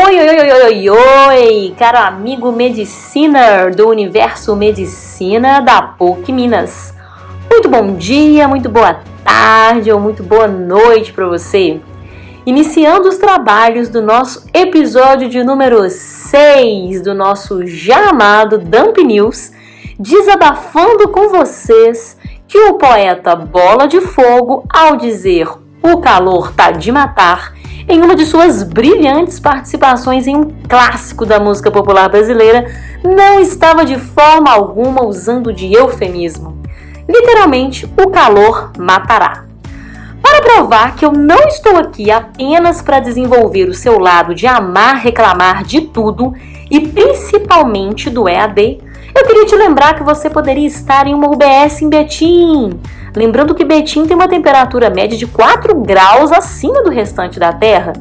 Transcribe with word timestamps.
Oi, 0.00 0.16
oi, 0.16 0.28
oi, 0.28 0.52
oi, 0.52 0.62
oi, 0.62 0.90
oi, 0.90 1.74
caro 1.76 1.98
amigo 1.98 2.52
medicina 2.52 3.68
do 3.68 3.88
universo 3.88 4.54
medicina 4.54 5.60
da 5.60 5.82
PUC 5.82 6.30
Minas. 6.30 6.94
Muito 7.50 7.68
bom 7.68 7.96
dia, 7.96 8.46
muito 8.46 8.68
boa 8.68 9.00
tarde 9.24 9.90
ou 9.90 9.98
muito 9.98 10.22
boa 10.22 10.46
noite 10.46 11.12
para 11.12 11.26
você. 11.26 11.80
Iniciando 12.46 13.08
os 13.08 13.18
trabalhos 13.18 13.88
do 13.88 14.00
nosso 14.00 14.46
episódio 14.54 15.28
de 15.28 15.42
número 15.42 15.90
6 15.90 17.02
do 17.02 17.12
nosso 17.12 17.66
já 17.66 18.10
amado 18.10 18.56
Dump 18.56 18.98
News, 18.98 19.50
desabafando 19.98 21.08
com 21.08 21.28
vocês 21.28 22.16
que 22.46 22.56
o 22.56 22.74
poeta 22.74 23.34
Bola 23.34 23.88
de 23.88 24.00
Fogo, 24.00 24.64
ao 24.72 24.96
dizer 24.96 25.48
o 25.82 25.98
calor 25.98 26.52
tá 26.52 26.70
de 26.70 26.90
matar, 26.90 27.54
em 27.88 28.02
uma 28.02 28.14
de 28.14 28.26
suas 28.26 28.62
brilhantes 28.62 29.40
participações 29.40 30.26
em 30.26 30.36
um 30.36 30.50
clássico 30.68 31.24
da 31.24 31.40
música 31.40 31.70
popular 31.70 32.08
brasileira, 32.08 32.70
não 33.02 33.40
estava 33.40 33.84
de 33.84 33.98
forma 33.98 34.50
alguma 34.50 35.04
usando 35.04 35.52
de 35.52 35.72
eufemismo. 35.72 36.58
Literalmente, 37.08 37.86
o 37.96 38.10
calor 38.10 38.72
matará. 38.78 39.44
Para 40.20 40.42
provar 40.42 40.94
que 40.96 41.06
eu 41.06 41.12
não 41.12 41.38
estou 41.48 41.78
aqui 41.78 42.10
apenas 42.10 42.82
para 42.82 43.00
desenvolver 43.00 43.68
o 43.68 43.74
seu 43.74 43.98
lado 43.98 44.34
de 44.34 44.46
amar 44.46 44.96
reclamar 44.96 45.64
de 45.64 45.80
tudo 45.80 46.34
e 46.70 46.80
principalmente 46.80 48.10
do 48.10 48.28
EAD, 48.28 48.80
eu 49.14 49.26
queria 49.26 49.46
te 49.46 49.56
lembrar 49.56 49.94
que 49.94 50.02
você 50.02 50.28
poderia 50.28 50.66
estar 50.66 51.06
em 51.06 51.14
uma 51.14 51.28
UBS 51.28 51.80
em 51.80 51.88
Betim, 51.88 52.78
Lembrando 53.16 53.54
que 53.54 53.64
Betim 53.64 54.06
tem 54.06 54.16
uma 54.16 54.28
temperatura 54.28 54.90
média 54.90 55.16
de 55.16 55.26
4 55.26 55.74
graus 55.80 56.30
acima 56.30 56.82
do 56.82 56.90
restante 56.90 57.38
da 57.38 57.52
Terra. 57.52 57.92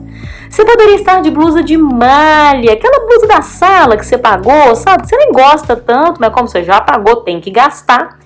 Você 0.50 0.64
poderia 0.64 0.96
estar 0.96 1.22
de 1.22 1.30
blusa 1.30 1.64
de 1.64 1.78
malha, 1.78 2.74
aquela 2.74 3.06
blusa 3.06 3.28
da 3.28 3.42
sala 3.42 3.98
que 3.98 4.06
você 4.06 4.18
pagou, 4.18 4.76
sabe? 4.76 5.08
Você 5.08 5.16
nem 5.18 5.32
gosta 5.32 5.76
tanto, 5.76 6.20
mas 6.20 6.34
como 6.34 6.48
você 6.48 6.64
já 6.64 6.80
pagou, 6.82 7.18
tem 7.18 7.40
que 7.40 7.52
gastar. 7.52 8.18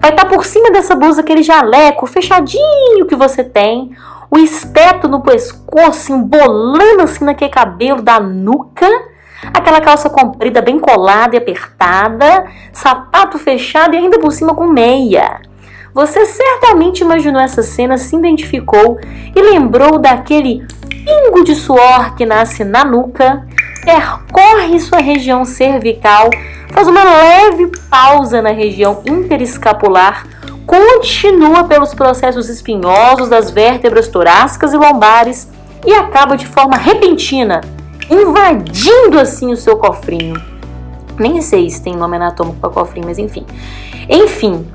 Vai 0.00 0.10
estar 0.10 0.26
por 0.26 0.44
cima 0.44 0.70
dessa 0.70 0.94
blusa 0.94 1.20
aquele 1.20 1.42
jaleco 1.42 2.06
fechadinho 2.06 3.06
que 3.06 3.14
você 3.14 3.42
tem, 3.44 3.90
o 4.30 4.38
espeto 4.38 5.08
no 5.08 5.22
pescoço, 5.22 6.12
embolando 6.12 7.02
assim 7.02 7.24
naquele 7.24 7.50
cabelo 7.50 8.02
da 8.02 8.18
nuca, 8.18 8.88
aquela 9.54 9.80
calça 9.80 10.10
comprida 10.10 10.60
bem 10.60 10.78
colada 10.78 11.36
e 11.36 11.38
apertada, 11.38 12.46
sapato 12.72 13.38
fechado 13.38 13.94
e 13.94 13.98
ainda 13.98 14.18
por 14.18 14.32
cima 14.32 14.54
com 14.54 14.66
meia. 14.66 15.40
Você 15.96 16.26
certamente 16.26 17.00
imaginou 17.00 17.40
essa 17.40 17.62
cena, 17.62 17.96
se 17.96 18.14
identificou 18.14 18.98
e 19.34 19.40
lembrou 19.40 19.98
daquele 19.98 20.62
pingo 20.90 21.42
de 21.42 21.54
suor 21.54 22.14
que 22.14 22.26
nasce 22.26 22.64
na 22.64 22.84
nuca, 22.84 23.46
percorre 23.82 24.78
sua 24.78 24.98
região 24.98 25.42
cervical, 25.46 26.28
faz 26.70 26.86
uma 26.86 27.02
leve 27.02 27.72
pausa 27.88 28.42
na 28.42 28.50
região 28.50 29.00
interescapular, 29.06 30.26
continua 30.66 31.64
pelos 31.64 31.94
processos 31.94 32.50
espinhosos 32.50 33.30
das 33.30 33.50
vértebras 33.50 34.06
torácicas 34.06 34.74
e 34.74 34.76
lombares 34.76 35.48
e 35.86 35.94
acaba 35.94 36.36
de 36.36 36.46
forma 36.46 36.76
repentina, 36.76 37.62
invadindo 38.10 39.18
assim 39.18 39.50
o 39.50 39.56
seu 39.56 39.78
cofrinho. 39.78 40.38
Nem 41.18 41.40
sei 41.40 41.70
se 41.70 41.82
tem 41.82 41.96
nome 41.96 42.16
anatômico 42.16 42.58
para 42.60 42.68
cofrinho, 42.68 43.06
mas 43.06 43.18
enfim. 43.18 43.46
Enfim, 44.10 44.66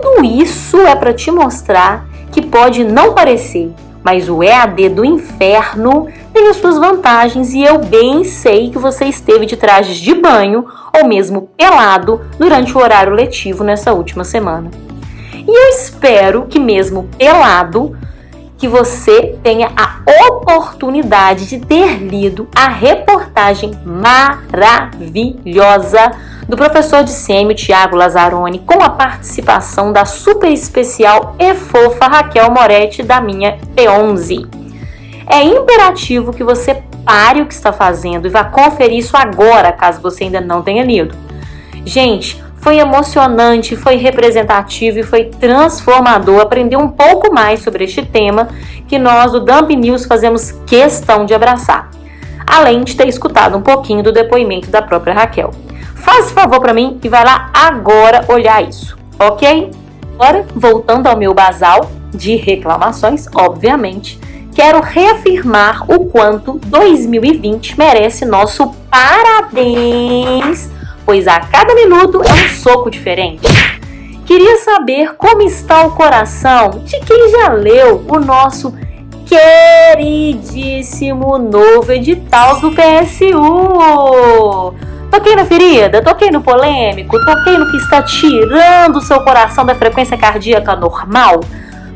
tudo 0.00 0.24
isso 0.24 0.80
é 0.80 0.94
para 0.94 1.14
te 1.14 1.30
mostrar 1.30 2.06
que 2.30 2.42
pode 2.42 2.84
não 2.84 3.14
parecer, 3.14 3.72
mas 4.02 4.28
o 4.28 4.42
EAD 4.42 4.90
do 4.90 5.02
inferno 5.04 6.08
tem 6.32 6.48
as 6.48 6.56
suas 6.56 6.78
vantagens 6.78 7.54
e 7.54 7.62
eu 7.62 7.78
bem 7.78 8.24
sei 8.24 8.70
que 8.70 8.78
você 8.78 9.06
esteve 9.06 9.46
de 9.46 9.56
trajes 9.56 9.96
de 9.96 10.14
banho 10.14 10.66
ou 10.94 11.08
mesmo 11.08 11.48
pelado 11.56 12.20
durante 12.38 12.76
o 12.76 12.80
horário 12.80 13.14
letivo 13.14 13.64
nessa 13.64 13.92
última 13.92 14.24
semana. 14.24 14.70
E 15.32 15.50
eu 15.50 15.70
espero 15.70 16.46
que 16.46 16.58
mesmo 16.58 17.08
pelado 17.16 17.96
que 18.58 18.68
você 18.68 19.38
tenha 19.42 19.70
a 19.76 20.00
oportunidade 20.28 21.46
de 21.46 21.58
ter 21.58 21.98
lido 21.98 22.48
a 22.54 22.68
reportagem 22.68 23.72
maravilhosa 23.84 26.12
do 26.48 26.56
professor 26.56 27.02
de 27.02 27.10
sêmio 27.10 27.56
Tiago 27.56 27.96
Lazzaroni 27.96 28.60
com 28.60 28.82
a 28.82 28.90
participação 28.90 29.92
da 29.92 30.04
super 30.04 30.50
especial 30.50 31.34
e 31.38 31.54
fofa 31.54 32.06
Raquel 32.06 32.50
Moretti 32.50 33.02
da 33.02 33.20
minha 33.20 33.58
P11. 33.74 34.46
É 35.28 35.42
imperativo 35.42 36.32
que 36.32 36.44
você 36.44 36.82
pare 37.04 37.40
o 37.40 37.46
que 37.46 37.54
está 37.54 37.72
fazendo 37.72 38.26
e 38.26 38.30
vá 38.30 38.44
conferir 38.44 38.98
isso 38.98 39.16
agora, 39.16 39.72
caso 39.72 40.00
você 40.00 40.24
ainda 40.24 40.40
não 40.40 40.62
tenha 40.62 40.84
lido. 40.84 41.16
Gente, 41.84 42.42
foi 42.56 42.78
emocionante, 42.78 43.76
foi 43.76 43.96
representativo 43.96 45.00
e 45.00 45.02
foi 45.02 45.24
transformador 45.24 46.40
aprender 46.40 46.76
um 46.76 46.88
pouco 46.88 47.32
mais 47.32 47.60
sobre 47.60 47.84
este 47.84 48.04
tema 48.04 48.48
que 48.88 48.98
nós 48.98 49.32
do 49.32 49.40
Dump 49.40 49.70
News 49.70 50.04
fazemos 50.04 50.52
questão 50.64 51.24
de 51.24 51.34
abraçar, 51.34 51.90
além 52.46 52.84
de 52.84 52.96
ter 52.96 53.08
escutado 53.08 53.56
um 53.56 53.62
pouquinho 53.62 54.02
do 54.02 54.12
depoimento 54.12 54.70
da 54.70 54.82
própria 54.82 55.14
Raquel. 55.14 55.65
Faz 56.06 56.30
favor 56.30 56.60
para 56.60 56.72
mim 56.72 57.00
e 57.02 57.08
vai 57.08 57.24
lá 57.24 57.50
agora 57.52 58.24
olhar 58.28 58.62
isso, 58.62 58.96
ok? 59.18 59.72
Agora, 60.14 60.46
voltando 60.54 61.08
ao 61.08 61.16
meu 61.16 61.34
basal 61.34 61.90
de 62.14 62.36
reclamações, 62.36 63.26
obviamente, 63.34 64.16
quero 64.54 64.80
reafirmar 64.80 65.84
o 65.90 66.06
quanto 66.06 66.60
2020 66.64 67.76
merece 67.76 68.24
nosso 68.24 68.72
parabéns 68.88 70.70
pois 71.06 71.26
a 71.28 71.40
cada 71.40 71.74
minuto 71.74 72.22
é 72.22 72.32
um 72.32 72.48
soco 72.48 72.90
diferente. 72.90 73.46
Queria 74.26 74.56
saber 74.58 75.14
como 75.14 75.42
está 75.42 75.86
o 75.86 75.92
coração 75.92 76.82
de 76.84 76.98
quem 77.00 77.30
já 77.30 77.52
leu 77.52 78.04
o 78.08 78.18
nosso 78.18 78.74
queridíssimo 79.96 81.38
novo 81.38 81.92
edital 81.92 82.60
do 82.60 82.72
PSU. 82.72 83.36
Toquei 85.16 85.34
na 85.34 85.46
ferida, 85.46 86.02
toquei 86.02 86.30
no 86.30 86.42
polêmico, 86.42 87.18
toquei 87.24 87.56
no 87.56 87.70
que 87.70 87.78
está 87.78 88.02
tirando 88.02 88.96
o 88.96 89.00
seu 89.00 89.18
coração 89.22 89.64
da 89.64 89.74
frequência 89.74 90.14
cardíaca 90.14 90.76
normal? 90.76 91.40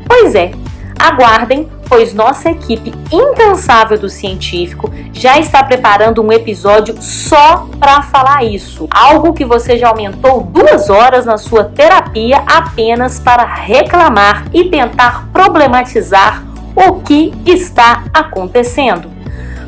Pois 0.08 0.34
é, 0.34 0.52
aguardem 0.98 1.68
pois 1.86 2.14
nossa 2.14 2.48
equipe 2.48 2.94
incansável 3.12 3.98
do 3.98 4.08
científico 4.08 4.90
já 5.12 5.38
está 5.38 5.62
preparando 5.62 6.22
um 6.22 6.32
episódio 6.32 6.94
só 6.98 7.68
para 7.78 8.00
falar 8.00 8.42
isso. 8.42 8.88
Algo 8.90 9.34
que 9.34 9.44
você 9.44 9.76
já 9.76 9.88
aumentou 9.88 10.40
duas 10.40 10.88
horas 10.88 11.26
na 11.26 11.36
sua 11.36 11.64
terapia 11.64 12.42
apenas 12.46 13.18
para 13.18 13.44
reclamar 13.44 14.46
e 14.50 14.64
tentar 14.70 15.28
problematizar 15.30 16.42
o 16.74 17.00
que 17.00 17.34
está 17.44 18.04
acontecendo. 18.14 19.10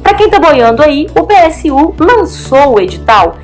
Para 0.02 0.14
quem 0.14 0.26
está 0.26 0.38
boiando 0.38 0.82
aí, 0.82 1.06
o 1.14 1.26
PSU 1.26 1.94
lançou 1.98 2.74
o 2.74 2.80
edital 2.80 3.36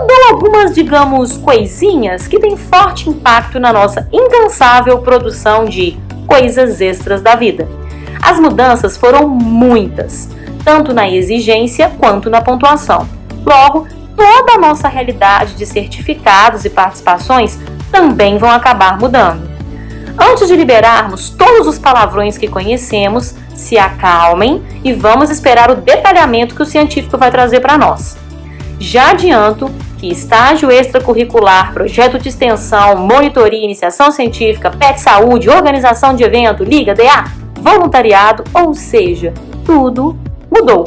mudou 0.00 0.16
algumas, 0.30 0.74
digamos, 0.74 1.36
coisinhas 1.36 2.26
que 2.26 2.38
têm 2.38 2.56
forte 2.56 3.08
impacto 3.08 3.60
na 3.60 3.72
nossa 3.72 4.08
incansável 4.12 4.98
produção 4.98 5.64
de 5.64 5.98
coisas 6.26 6.80
extras 6.80 7.22
da 7.22 7.34
vida. 7.34 7.68
As 8.22 8.40
mudanças 8.40 8.96
foram 8.96 9.28
muitas, 9.28 10.28
tanto 10.64 10.94
na 10.94 11.08
exigência 11.08 11.92
quanto 11.98 12.30
na 12.30 12.40
pontuação. 12.40 13.06
Logo, 13.44 13.86
toda 14.16 14.54
a 14.54 14.58
nossa 14.58 14.88
realidade 14.88 15.54
de 15.54 15.66
certificados 15.66 16.64
e 16.64 16.70
participações 16.70 17.58
também 17.90 18.38
vão 18.38 18.50
acabar 18.50 18.98
mudando. 18.98 19.48
Antes 20.18 20.48
de 20.48 20.56
liberarmos 20.56 21.30
todos 21.30 21.66
os 21.66 21.78
palavrões 21.78 22.38
que 22.38 22.48
conhecemos, 22.48 23.34
se 23.54 23.76
acalmem 23.78 24.62
e 24.82 24.92
vamos 24.92 25.30
esperar 25.30 25.70
o 25.70 25.76
detalhamento 25.76 26.54
que 26.54 26.62
o 26.62 26.66
científico 26.66 27.18
vai 27.18 27.30
trazer 27.30 27.60
para 27.60 27.76
nós. 27.78 28.16
Já 28.78 29.10
adianto 29.10 29.70
que 29.98 30.08
estágio 30.08 30.70
extracurricular, 30.70 31.72
projeto 31.72 32.18
de 32.18 32.28
extensão, 32.28 32.96
monitoria, 32.96 33.64
iniciação 33.64 34.10
científica, 34.10 34.70
PET 34.70 35.00
saúde, 35.00 35.48
organização 35.48 36.14
de 36.14 36.24
evento, 36.24 36.64
liga, 36.64 36.94
DA, 36.94 37.24
voluntariado, 37.60 38.44
ou 38.52 38.74
seja, 38.74 39.32
tudo 39.64 40.18
mudou. 40.50 40.86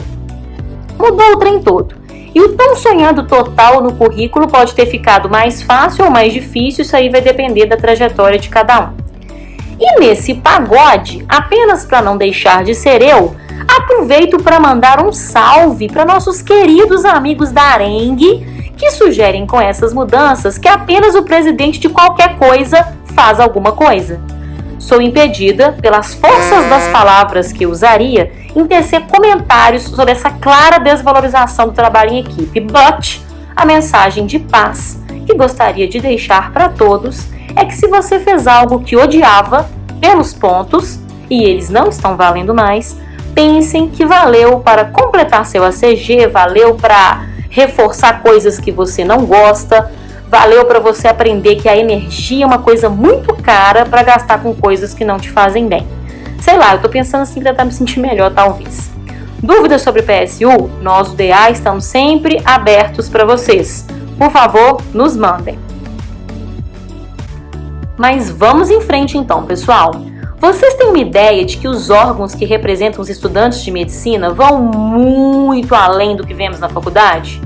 Mudou 0.98 1.34
o 1.34 1.38
trem 1.38 1.62
todo. 1.62 1.96
E 2.36 2.40
o 2.40 2.56
tão 2.56 2.76
sonhado 2.76 3.26
total 3.26 3.82
no 3.82 3.96
currículo 3.96 4.48
pode 4.48 4.76
ter 4.76 4.86
ficado 4.86 5.30
mais 5.30 5.64
fácil 5.64 6.06
ou 6.06 6.12
mais 6.12 6.32
difícil, 6.32 6.84
isso 6.84 6.96
aí 6.96 7.10
vai 7.10 7.22
depender 7.22 7.66
da 7.66 7.78
trajetória 7.78 8.38
de 8.38 8.50
cada 8.50 8.82
um. 8.82 9.07
E 9.80 10.00
nesse 10.00 10.34
pagode, 10.36 11.26
apenas 11.30 11.86
para 11.86 12.02
não 12.02 12.18
deixar 12.18 12.64
de 12.64 12.74
ser 12.74 13.02
eu, 13.02 13.36
aproveito 13.78 14.38
para 14.38 14.60
mandar 14.60 15.06
um 15.06 15.12
salve 15.12 15.88
para 15.88 16.06
nossos 16.06 16.42
queridos 16.42 17.06
amigos 17.06 17.52
da 17.52 17.62
Arengue, 17.62 18.74
que 18.76 18.92
sugerem 18.92 19.46
com 19.46 19.60
essas 19.60 19.94
mudanças 19.94 20.58
que 20.58 20.68
apenas 20.68 21.16
o 21.16 21.24
presidente 21.24 21.80
de 21.80 21.90
qualquer 21.90 22.38
coisa 22.38 22.96
faz 23.16 23.40
alguma 23.40 23.72
coisa. 23.72 24.22
Sou 24.80 25.02
impedida, 25.02 25.76
pelas 25.82 26.14
forças 26.14 26.70
das 26.70 26.88
palavras 26.90 27.52
que 27.52 27.66
usaria, 27.66 28.32
em 28.56 28.66
tecer 28.66 29.02
comentários 29.08 29.84
sobre 29.84 30.12
essa 30.12 30.30
clara 30.30 30.78
desvalorização 30.78 31.68
do 31.68 31.74
trabalho 31.74 32.12
em 32.12 32.20
equipe. 32.20 32.60
But 32.60 33.20
a 33.56 33.66
mensagem 33.66 34.26
de 34.28 34.38
paz 34.38 35.00
que 35.26 35.34
gostaria 35.34 35.88
de 35.88 36.00
deixar 36.00 36.52
para 36.52 36.70
todos 36.70 37.28
é 37.56 37.66
que 37.66 37.76
se 37.76 37.88
você 37.88 38.20
fez 38.20 38.48
algo 38.48 38.80
que 38.80 38.96
odiava 38.96 39.70
pelos 40.00 40.34
pontos 40.34 41.00
e 41.30 41.44
eles 41.44 41.70
não 41.70 41.90
estão 41.90 42.16
valendo 42.16 42.54
mais, 42.54 42.98
pensem 43.34 43.90
que 43.90 44.06
valeu 44.06 44.60
para 44.60 44.86
completar 44.86 45.46
seu 45.46 45.64
ACG, 45.64 46.28
valeu 46.28 46.76
para 46.76 47.26
reforçar 47.50 48.22
coisas 48.22 48.60
que 48.60 48.72
você 48.72 49.04
não 49.04 49.26
gosta, 49.26 49.92
valeu 50.30 50.66
para 50.66 50.80
você 50.80 51.08
aprender 51.08 51.56
que 51.56 51.70
a 51.70 51.78
energia 51.78 52.44
é 52.44 52.48
uma 52.48 52.60
coisa 52.60 52.90
muito 52.90 53.34
cara 53.36 53.86
para 53.86 54.04
gastar 54.04 54.42
com 54.42 54.54
coisas 54.54 54.94
que 54.94 55.06
não 55.06 55.18
te 55.18 55.30
fazem 55.30 55.68
bem. 55.68 55.88
Sei 56.40 56.58
lá, 56.58 56.74
eu 56.74 56.82
tô 56.82 56.90
pensando 56.90 57.22
assim 57.22 57.42
para 57.42 57.52
tentar 57.52 57.66
me 57.66 57.72
sentir 57.72 58.00
melhor, 58.00 58.32
talvez. 58.32 58.92
Dúvidas 59.42 59.82
sobre 59.82 60.02
PSU? 60.02 60.70
Nós 60.82 61.10
do 61.10 61.16
DA 61.16 61.50
estamos 61.52 61.86
sempre 61.86 62.42
abertos 62.44 63.08
para 63.08 63.26
vocês. 63.26 63.86
Por 64.18 64.32
favor, 64.32 64.82
nos 64.94 65.16
mandem. 65.16 65.67
Mas 67.98 68.30
vamos 68.30 68.70
em 68.70 68.80
frente 68.80 69.18
então, 69.18 69.44
pessoal. 69.44 69.96
Vocês 70.40 70.76
têm 70.76 70.88
uma 70.88 71.00
ideia 71.00 71.44
de 71.44 71.58
que 71.58 71.68
os 71.68 71.90
órgãos 71.90 72.36
que 72.36 72.46
representam 72.46 73.02
os 73.02 73.10
estudantes 73.10 73.64
de 73.64 73.72
medicina 73.72 74.30
vão 74.30 74.62
muito 74.62 75.74
além 75.74 76.16
do 76.16 76.26
que 76.26 76.34
vemos 76.34 76.60
na 76.60 76.70
faculdade? 76.70 77.42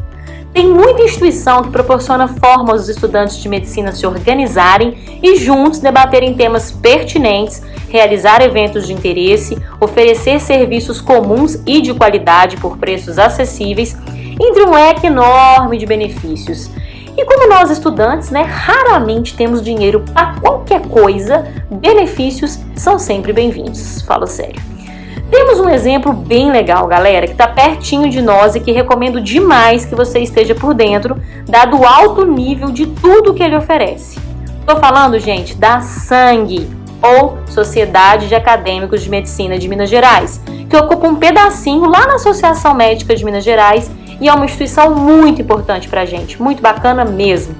Tem 0.53 0.68
muita 0.68 1.03
instituição 1.03 1.63
que 1.63 1.69
proporciona 1.69 2.27
forma 2.27 2.74
aos 2.74 2.89
estudantes 2.89 3.38
de 3.38 3.48
medicina 3.48 3.94
se 3.94 4.06
organizarem 4.06 5.19
e 5.24 5.38
juntos 5.38 5.80
debaterem 5.80 6.33
temas 6.33 6.69
pertinentes, 6.69 7.63
realizar 7.88 8.42
eventos 8.42 8.86
de 8.86 8.92
interesse, 8.92 9.57
oferecer 9.80 10.42
serviços 10.42 11.00
comuns 11.00 11.57
e 11.65 11.80
de 11.80 11.94
qualidade 11.94 12.57
por 12.57 12.77
preços 12.77 13.18
acessíveis, 13.18 13.95
entre 14.42 14.63
um 14.63 14.71
leque 14.71 15.07
enorme 15.07 15.77
de 15.77 15.86
benefícios. 15.86 16.69
E 17.17 17.25
como 17.25 17.49
nós 17.49 17.69
estudantes, 17.69 18.31
né, 18.31 18.41
raramente 18.43 19.35
temos 19.35 19.61
dinheiro 19.61 20.03
para 20.13 20.35
qualquer 20.39 20.81
coisa, 20.87 21.45
benefícios 21.69 22.59
são 22.75 22.97
sempre 22.97 23.33
bem-vindos. 23.33 24.01
Falo 24.01 24.25
sério. 24.25 24.61
Temos 25.29 25.59
um 25.59 25.69
exemplo 25.69 26.11
bem 26.11 26.51
legal, 26.51 26.87
galera, 26.87 27.25
que 27.25 27.33
está 27.33 27.47
pertinho 27.47 28.09
de 28.09 28.21
nós 28.21 28.55
e 28.55 28.59
que 28.59 28.71
recomendo 28.71 29.21
demais 29.21 29.85
que 29.85 29.95
você 29.95 30.19
esteja 30.19 30.53
por 30.53 30.73
dentro, 30.73 31.21
dado 31.47 31.79
o 31.79 31.85
alto 31.85 32.25
nível 32.25 32.69
de 32.69 32.85
tudo 32.87 33.33
que 33.33 33.41
ele 33.41 33.55
oferece. 33.55 34.19
Estou 34.59 34.77
falando, 34.77 35.17
gente, 35.19 35.55
da 35.55 35.79
Sangue, 35.81 36.69
ou 37.01 37.37
Sociedade 37.47 38.27
de 38.27 38.35
Acadêmicos 38.35 39.01
de 39.01 39.09
Medicina 39.09 39.57
de 39.57 39.67
Minas 39.67 39.89
Gerais, 39.89 40.39
que 40.69 40.77
ocupa 40.77 41.07
um 41.07 41.15
pedacinho 41.15 41.85
lá 41.85 42.05
na 42.05 42.15
Associação 42.15 42.73
Médica 42.73 43.15
de 43.15 43.25
Minas 43.25 43.43
Gerais 43.43 43.89
e 44.21 44.29
é 44.29 44.33
uma 44.33 44.45
instituição 44.45 44.94
muito 44.94 45.41
importante 45.41 45.89
para 45.89 46.01
a 46.01 46.06
gente, 46.06 46.39
muito 46.39 46.62
bacana 46.62 47.03
mesmo. 47.03 47.56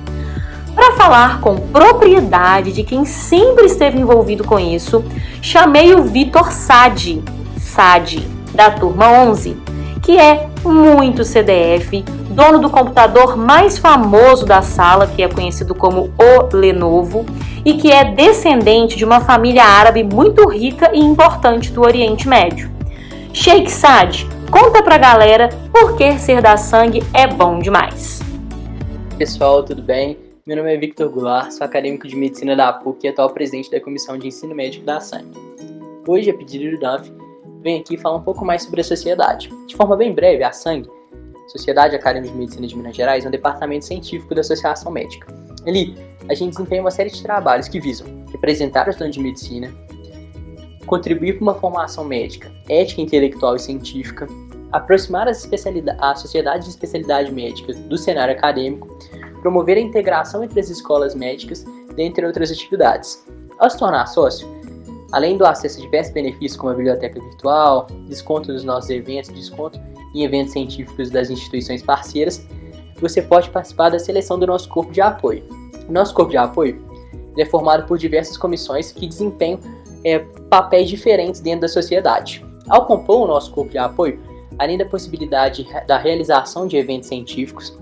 Para 0.76 0.94
falar 0.94 1.42
com 1.42 1.58
propriedade 1.58 2.72
de 2.72 2.84
quem 2.84 3.04
sempre 3.04 3.66
esteve 3.66 4.00
envolvido 4.00 4.44
com 4.44 4.60
isso, 4.60 5.04
chamei 5.42 5.94
o 5.96 6.04
Vitor 6.04 6.52
Sadi, 6.52 7.22
Sadi, 7.58 8.26
da 8.54 8.70
turma 8.70 9.10
11, 9.10 9.58
que 10.04 10.18
é 10.18 10.48
muito 10.64 11.26
CDF, 11.26 12.04
dono 12.30 12.60
do 12.60 12.70
computador 12.70 13.36
mais 13.36 13.78
famoso 13.78 14.46
da 14.46 14.62
sala, 14.62 15.08
que 15.08 15.24
é 15.24 15.28
conhecido 15.28 15.74
como 15.74 16.12
o 16.18 16.56
Lenovo, 16.56 17.26
e 17.66 17.74
que 17.74 17.92
é 17.92 18.06
descendente 18.06 18.96
de 18.98 19.06
uma 19.06 19.20
família 19.20 19.64
árabe 19.64 20.04
muito 20.04 20.48
rica 20.48 20.92
e 20.94 21.00
importante 21.00 21.72
do 21.72 21.82
Oriente 21.82 22.28
Médio. 22.28 22.72
Sheikh 23.34 23.72
Sadi 23.72 24.28
Conta 24.52 24.84
pra 24.84 24.98
galera 24.98 25.48
por 25.72 25.96
que 25.96 26.20
ser 26.20 26.42
da 26.42 26.58
sangue 26.58 27.02
é 27.14 27.26
bom 27.26 27.60
demais. 27.60 28.20
Pessoal, 29.18 29.64
tudo 29.64 29.82
bem? 29.82 30.18
Meu 30.46 30.58
nome 30.58 30.76
é 30.76 30.78
Victor 30.78 31.10
Goulart, 31.10 31.52
sou 31.52 31.64
acadêmico 31.64 32.06
de 32.06 32.18
medicina 32.18 32.54
da 32.54 32.74
PUC 32.74 33.06
e 33.06 33.10
atual 33.10 33.30
presidente 33.30 33.72
da 33.72 33.80
Comissão 33.80 34.18
de 34.18 34.28
Ensino 34.28 34.54
Médico 34.54 34.86
da 34.86 35.00
Sangue. 35.00 35.40
Hoje, 36.06 36.30
a 36.30 36.34
pedido 36.34 36.72
do 36.72 36.82
DANF, 36.82 37.10
venho 37.64 37.80
aqui 37.80 37.96
falar 37.96 38.18
um 38.18 38.24
pouco 38.24 38.44
mais 38.44 38.64
sobre 38.64 38.82
a 38.82 38.84
sociedade. 38.84 39.50
De 39.68 39.76
forma 39.76 39.96
bem 39.96 40.14
breve, 40.14 40.44
a 40.44 40.52
Sangue, 40.52 40.90
Sociedade 41.48 41.96
Acadêmica 41.96 42.34
de 42.34 42.38
Medicina 42.38 42.68
de 42.68 42.76
Minas 42.76 42.96
Gerais, 42.96 43.24
é 43.24 43.30
um 43.30 43.32
departamento 43.32 43.86
científico 43.86 44.36
da 44.36 44.42
Associação 44.42 44.92
Médica. 44.92 45.34
Ali, 45.66 45.96
a 46.28 46.34
gente 46.34 46.52
desempenha 46.52 46.82
uma 46.82 46.92
série 46.92 47.10
de 47.10 47.24
trabalhos 47.24 47.70
que 47.70 47.80
visam 47.80 48.06
representar 48.30 48.86
o 48.88 48.90
estudante 48.90 49.14
de 49.14 49.24
medicina, 49.24 49.72
contribuir 50.86 51.36
para 51.36 51.44
uma 51.44 51.56
formação 51.56 52.04
médica, 52.04 52.52
ética, 52.68 53.00
intelectual 53.00 53.56
e 53.56 53.60
científica, 53.60 54.28
aproximar 54.72 55.28
as, 55.28 55.48
as 56.00 56.20
sociedades 56.20 56.66
de 56.66 56.72
especialidade 56.72 57.32
médica 57.32 57.74
do 57.74 57.98
cenário 57.98 58.34
acadêmico, 58.34 58.88
promover 59.42 59.78
a 59.78 59.82
integração 59.82 60.44
entre 60.44 60.60
as 60.60 60.70
escolas 60.70 61.16
médicas, 61.16 61.66
dentre 61.96 62.26
outras 62.26 62.52
atividades. 62.52 63.26
Ao 63.60 63.70
se 63.70 63.78
tornar 63.78 64.06
sócio, 64.08 64.48
além 65.12 65.38
do 65.38 65.46
acesso 65.46 65.80
a 65.80 65.82
diversos 65.82 66.14
benefícios 66.14 66.58
como 66.58 66.72
a 66.72 66.76
biblioteca 66.76 67.20
virtual, 67.20 67.88
desconto 68.08 68.52
nos 68.52 68.64
nossos 68.64 68.90
eventos, 68.90 69.30
desconto 69.32 69.80
em 70.16 70.24
eventos 70.24 70.54
científicos 70.54 71.10
das 71.10 71.30
instituições 71.30 71.82
parceiras, 71.82 72.46
você 73.00 73.22
pode 73.22 73.50
participar 73.50 73.90
da 73.90 74.00
seleção 74.00 74.38
do 74.38 74.48
nosso 74.48 74.70
corpo 74.70 74.92
de 74.92 75.02
apoio. 75.02 75.44
Nosso 75.90 76.14
corpo 76.14 76.32
de 76.32 76.38
apoio 76.38 76.82
é 77.38 77.46
formado 77.46 77.86
por 77.88 77.98
diversas 77.98 78.38
comissões 78.38 78.92
que 78.92 79.08
desempenham 79.08 79.60
é, 80.04 80.20
papéis 80.50 80.90
diferentes 80.90 81.42
dentro 81.42 81.62
da 81.62 81.68
sociedade. 81.68 82.46
Ao 82.70 82.86
compor 82.86 83.24
o 83.24 83.28
nosso 83.28 83.52
corpo 83.52 83.72
de 83.72 83.78
apoio, 83.78 84.20
além 84.62 84.78
da 84.78 84.86
possibilidade 84.86 85.68
da 85.88 85.98
realização 85.98 86.68
de 86.68 86.78
eventos 86.78 87.10
científicos, 87.10 87.76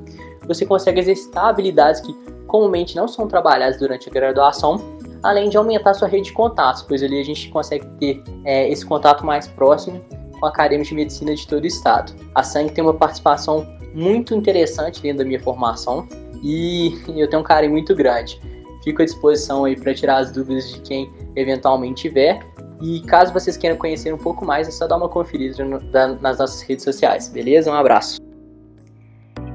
você 0.48 0.66
consegue 0.66 1.02
exercitar 1.02 1.48
habilidades 1.48 2.00
que 2.00 2.14
comumente 2.48 2.96
não 2.96 3.06
são 3.06 3.28
trabalhadas 3.28 3.78
durante 3.78 4.08
a 4.08 4.12
graduação, 4.12 4.98
além 5.22 5.50
de 5.50 5.58
aumentar 5.58 5.94
sua 5.94 6.08
rede 6.08 6.28
de 6.28 6.32
contatos, 6.32 6.82
pois 6.84 7.04
ali 7.04 7.20
a 7.20 7.24
gente 7.24 7.50
consegue 7.50 7.86
ter 8.00 8.24
é, 8.46 8.70
esse 8.70 8.86
contato 8.86 9.26
mais 9.26 9.46
próximo 9.46 10.02
com 10.40 10.46
acadêmicos 10.46 10.88
de 10.88 10.96
medicina 10.96 11.36
de 11.36 11.46
todo 11.46 11.66
o 11.66 11.68
estado. 11.68 12.14
A 12.34 12.44
SANG 12.44 12.72
tem 12.72 12.82
uma 12.82 12.94
participação 12.94 13.68
muito 13.94 14.34
interessante 14.34 15.02
dentro 15.02 15.20
da 15.20 15.26
minha 15.26 15.40
formação 15.42 16.08
e 16.42 16.98
eu 17.10 17.30
tenho 17.30 17.42
um 17.42 17.46
carinho 17.46 17.74
muito 17.74 17.94
grande. 17.94 18.40
Fico 18.86 19.02
à 19.02 19.06
disposição 19.06 19.66
aí 19.66 19.76
para 19.76 19.94
tirar 19.94 20.20
as 20.20 20.32
dúvidas 20.32 20.72
de 20.72 20.80
quem 20.80 21.12
eventualmente 21.36 22.04
tiver 22.04 22.40
e 22.82 23.02
caso 23.02 23.34
vocês 23.34 23.58
queiram 23.58 23.78
conhecer 23.78 24.14
um 24.14 24.18
pouco 24.18 24.46
mais, 24.46 24.68
é 24.68 24.72
só 24.72 24.88
dar 24.88 24.98
uma 24.98 25.10
conferida 25.10 25.64
no, 25.64 25.80
da, 25.80 26.08
nas 26.08 26.38
nossas 26.38 26.62
redes 26.62 26.84
sociais, 26.84 27.30
beleza? 27.30 27.70
Um 27.72 27.76
abraço. 27.76 28.20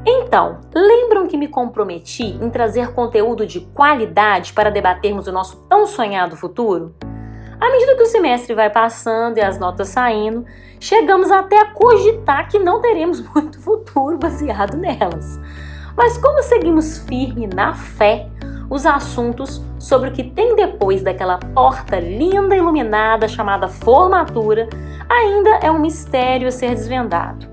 Então, 0.06 0.60
lembram 0.74 1.26
que 1.26 1.36
me 1.36 1.48
comprometi 1.48 2.24
em 2.24 2.50
trazer 2.50 2.92
conteúdo 2.92 3.46
de 3.46 3.60
qualidade 3.60 4.52
para 4.52 4.70
debatermos 4.70 5.26
o 5.26 5.32
nosso 5.32 5.56
tão 5.68 5.86
sonhado 5.86 6.36
futuro? 6.36 6.94
À 7.58 7.70
medida 7.70 7.96
que 7.96 8.02
o 8.02 8.06
semestre 8.06 8.54
vai 8.54 8.68
passando 8.68 9.38
e 9.38 9.40
as 9.40 9.58
notas 9.58 9.88
saindo, 9.88 10.44
chegamos 10.78 11.30
até 11.30 11.58
a 11.58 11.72
cogitar 11.72 12.48
que 12.50 12.58
não 12.58 12.82
teremos 12.82 13.20
muito 13.34 13.58
futuro 13.58 14.18
baseado 14.18 14.76
nelas. 14.76 15.38
Mas 15.96 16.18
como 16.18 16.42
seguimos 16.42 16.98
firme 16.98 17.46
na 17.46 17.72
fé, 17.72 18.28
os 18.68 18.86
assuntos 18.86 19.62
sobre 19.78 20.08
o 20.08 20.12
que 20.12 20.24
tem 20.24 20.56
depois 20.56 21.02
daquela 21.02 21.38
porta 21.38 21.98
linda 21.98 22.56
iluminada 22.56 23.28
chamada 23.28 23.68
formatura 23.68 24.68
ainda 25.08 25.50
é 25.62 25.70
um 25.70 25.78
mistério 25.78 26.48
a 26.48 26.50
ser 26.50 26.70
desvendado. 26.70 27.46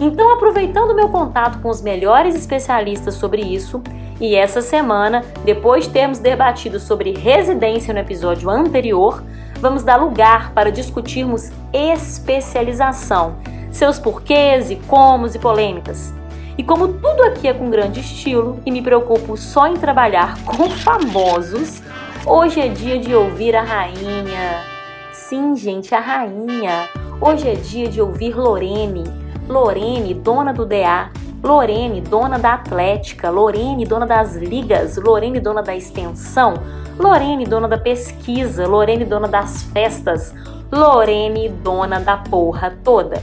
Então, 0.00 0.32
aproveitando 0.32 0.94
meu 0.94 1.08
contato 1.08 1.60
com 1.60 1.68
os 1.68 1.82
melhores 1.82 2.34
especialistas 2.34 3.14
sobre 3.14 3.42
isso, 3.42 3.82
e 4.20 4.34
essa 4.34 4.60
semana, 4.60 5.24
depois 5.44 5.84
de 5.84 5.90
termos 5.90 6.18
debatido 6.18 6.78
sobre 6.78 7.12
residência 7.12 7.94
no 7.94 8.00
episódio 8.00 8.50
anterior, 8.50 9.22
vamos 9.60 9.82
dar 9.82 9.96
lugar 9.96 10.52
para 10.52 10.70
discutirmos 10.70 11.50
especialização, 11.72 13.36
seus 13.70 13.98
porquês 13.98 14.70
e 14.70 14.76
comos 14.76 15.34
e 15.34 15.38
polêmicas. 15.38 16.12
E 16.58 16.64
como 16.64 16.88
tudo 16.88 17.22
aqui 17.22 17.46
é 17.46 17.54
com 17.54 17.70
grande 17.70 18.00
estilo 18.00 18.58
e 18.66 18.72
me 18.72 18.82
preocupo 18.82 19.36
só 19.36 19.68
em 19.68 19.74
trabalhar 19.74 20.42
com 20.44 20.68
famosos, 20.68 21.80
hoje 22.26 22.60
é 22.60 22.66
dia 22.66 22.98
de 22.98 23.14
ouvir 23.14 23.54
a 23.54 23.62
rainha. 23.62 24.64
Sim, 25.12 25.54
gente, 25.54 25.94
a 25.94 26.00
rainha. 26.00 26.88
Hoje 27.20 27.48
é 27.48 27.54
dia 27.54 27.86
de 27.86 28.00
ouvir 28.00 28.34
Lorene. 28.36 29.04
Lorene, 29.48 30.12
dona 30.12 30.52
do 30.52 30.66
DA. 30.66 31.10
Lorene, 31.40 32.00
dona 32.00 32.40
da 32.40 32.54
Atlética. 32.54 33.30
Lorene, 33.30 33.86
dona 33.86 34.04
das 34.04 34.34
ligas. 34.34 34.96
Lorene, 34.96 35.38
dona 35.38 35.62
da 35.62 35.76
extensão. 35.76 36.54
Lorene, 36.98 37.44
dona 37.44 37.68
da 37.68 37.78
pesquisa. 37.78 38.66
Lorene, 38.66 39.04
dona 39.04 39.28
das 39.28 39.62
festas. 39.62 40.34
Lorene, 40.72 41.50
dona 41.50 42.00
da 42.00 42.16
porra 42.16 42.76
toda. 42.82 43.22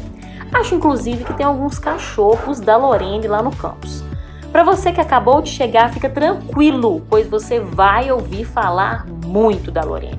Acho 0.55 0.73
inclusive 0.73 1.25
que 1.25 1.33
tem 1.33 1.45
alguns 1.45 1.77
cachorros 1.77 2.61
da 2.61 2.77
Lorene 2.77 3.27
lá 3.27 3.43
no 3.43 3.53
campus. 3.53 4.01
Para 4.53 4.63
você 4.63 4.93
que 4.93 5.01
acabou 5.01 5.41
de 5.41 5.49
chegar, 5.49 5.91
fica 5.91 6.09
tranquilo, 6.09 7.05
pois 7.09 7.27
você 7.27 7.59
vai 7.59 8.09
ouvir 8.09 8.45
falar 8.45 9.05
muito 9.25 9.69
da 9.69 9.83
Lorene. 9.83 10.17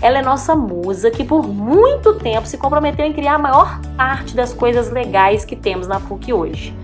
Ela 0.00 0.20
é 0.20 0.22
nossa 0.22 0.56
musa 0.56 1.10
que 1.10 1.22
por 1.22 1.46
muito 1.46 2.14
tempo 2.14 2.46
se 2.46 2.56
comprometeu 2.56 3.04
em 3.04 3.12
criar 3.12 3.34
a 3.34 3.38
maior 3.38 3.78
parte 3.98 4.34
das 4.34 4.54
coisas 4.54 4.90
legais 4.90 5.44
que 5.44 5.54
temos 5.54 5.86
na 5.86 6.00
PUC 6.00 6.32
hoje. 6.32 6.74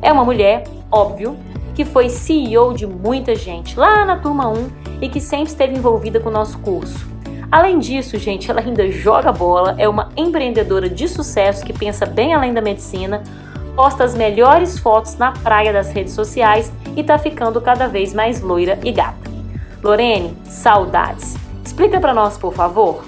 É 0.00 0.12
uma 0.12 0.24
mulher, 0.24 0.62
óbvio, 0.92 1.36
que 1.74 1.84
foi 1.84 2.08
CEO 2.08 2.72
de 2.72 2.86
muita 2.86 3.34
gente 3.34 3.76
lá 3.76 4.04
na 4.04 4.16
turma 4.16 4.48
1 4.48 4.70
e 5.00 5.08
que 5.08 5.20
sempre 5.20 5.48
esteve 5.48 5.76
envolvida 5.76 6.20
com 6.20 6.28
o 6.28 6.32
nosso 6.32 6.56
curso. 6.60 7.04
Além 7.50 7.78
disso, 7.78 8.18
gente, 8.18 8.50
ela 8.50 8.60
ainda 8.60 8.90
joga 8.90 9.32
bola, 9.32 9.74
é 9.78 9.88
uma 9.88 10.10
empreendedora 10.16 10.88
de 10.88 11.08
sucesso 11.08 11.64
que 11.64 11.72
pensa 11.72 12.04
bem 12.04 12.34
além 12.34 12.52
da 12.52 12.60
medicina, 12.60 13.22
posta 13.74 14.04
as 14.04 14.14
melhores 14.14 14.78
fotos 14.78 15.16
na 15.16 15.32
praia 15.32 15.72
das 15.72 15.90
redes 15.90 16.12
sociais 16.12 16.70
e 16.94 17.02
tá 17.02 17.16
ficando 17.18 17.60
cada 17.60 17.88
vez 17.88 18.12
mais 18.12 18.42
loira 18.42 18.78
e 18.84 18.92
gata. 18.92 19.30
Lorene, 19.82 20.36
saudades. 20.44 21.36
Explica 21.64 21.98
para 21.98 22.12
nós, 22.12 22.36
por 22.36 22.52
favor. 22.52 23.04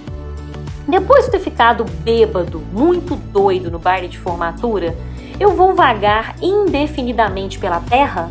Depois 0.88 1.26
de 1.26 1.32
ter 1.32 1.40
ficado 1.40 1.84
bêbado, 1.84 2.62
muito 2.72 3.16
doido 3.16 3.70
no 3.70 3.78
baile 3.78 4.08
de 4.08 4.18
formatura, 4.18 4.96
eu 5.38 5.54
vou 5.54 5.74
vagar 5.74 6.36
indefinidamente 6.40 7.58
pela 7.58 7.80
terra? 7.80 8.30